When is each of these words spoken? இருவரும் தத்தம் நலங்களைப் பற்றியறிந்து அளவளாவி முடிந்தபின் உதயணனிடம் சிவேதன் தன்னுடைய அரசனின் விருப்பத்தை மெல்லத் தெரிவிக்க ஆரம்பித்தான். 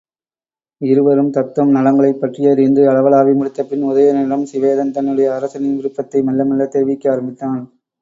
இருவரும் 0.81 1.29
தத்தம் 1.29 1.71
நலங்களைப் 1.71 2.21
பற்றியறிந்து 2.21 2.81
அளவளாவி 2.87 3.35
முடிந்தபின் 3.35 3.85
உதயணனிடம் 3.91 4.49
சிவேதன் 4.51 4.91
தன்னுடைய 4.91 5.29
அரசனின் 5.33 5.75
விருப்பத்தை 5.75 6.21
மெல்லத் 6.23 6.71
தெரிவிக்க 6.71 7.11
ஆரம்பித்தான். 7.11 7.63